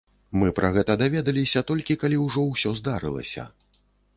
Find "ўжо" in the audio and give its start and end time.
2.25-2.47